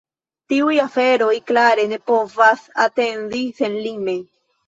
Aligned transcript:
Tiuj 0.53 0.77
aferoj 0.83 1.33
klare 1.51 1.85
ne 1.91 1.99
povas 2.11 2.65
atendi 2.87 3.45
senlime. 3.63 4.19